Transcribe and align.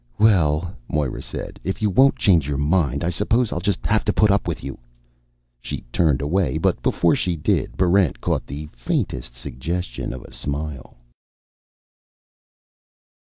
"Well," 0.17 0.75
Moera 0.87 1.21
said, 1.21 1.59
"if 1.63 1.79
you 1.79 1.91
won't 1.91 2.15
change 2.17 2.47
your 2.47 2.57
mind, 2.57 3.03
I 3.03 3.11
suppose 3.11 3.51
I'll 3.53 3.59
just 3.61 3.85
have 3.85 4.03
to 4.05 4.11
put 4.11 4.31
up 4.31 4.47
with 4.47 4.63
you." 4.63 4.79
She 5.59 5.83
turned 5.93 6.23
away; 6.23 6.57
but 6.57 6.81
before 6.81 7.15
she 7.15 7.35
did, 7.35 7.77
Barrent 7.77 8.19
caught 8.19 8.47
the 8.47 8.67
faintest 8.73 9.35
suggestion 9.35 10.11
of 10.11 10.23
a 10.23 10.31
smile. 10.31 10.97